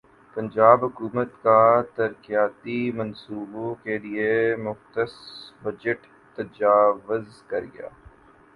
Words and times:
پنجاب 0.35 0.83
حکومت 0.85 1.29
کا 1.43 1.59
ترقیاتی 1.95 2.79
منصوبوں 2.91 3.69
کیلئےمختص 3.83 5.13
بجٹ 5.63 5.99
تجاوزکرگیا 6.35 7.87